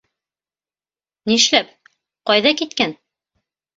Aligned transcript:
—Ни 1.31 1.37
эшләп, 1.41 1.69
ҡайҙа 2.31 2.55
киткән? 2.63 2.97